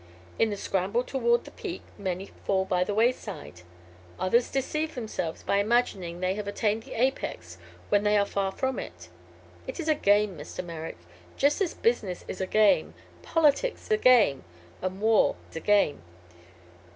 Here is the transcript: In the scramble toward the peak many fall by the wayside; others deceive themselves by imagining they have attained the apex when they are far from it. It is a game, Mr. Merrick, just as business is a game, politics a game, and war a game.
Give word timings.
In 0.39 0.49
the 0.49 0.57
scramble 0.57 1.03
toward 1.03 1.43
the 1.45 1.51
peak 1.51 1.83
many 1.95 2.25
fall 2.25 2.65
by 2.65 2.83
the 2.83 2.95
wayside; 2.95 3.61
others 4.19 4.49
deceive 4.49 4.95
themselves 4.95 5.43
by 5.43 5.57
imagining 5.57 6.19
they 6.21 6.33
have 6.33 6.47
attained 6.47 6.81
the 6.81 6.95
apex 6.99 7.59
when 7.89 8.01
they 8.03 8.17
are 8.17 8.25
far 8.25 8.51
from 8.51 8.79
it. 8.79 9.09
It 9.67 9.79
is 9.79 9.87
a 9.87 9.93
game, 9.93 10.35
Mr. 10.35 10.65
Merrick, 10.65 10.97
just 11.37 11.61
as 11.61 11.75
business 11.75 12.25
is 12.27 12.41
a 12.41 12.47
game, 12.47 12.95
politics 13.21 13.91
a 13.91 13.97
game, 13.97 14.43
and 14.81 14.99
war 14.99 15.35
a 15.53 15.59
game. 15.59 16.01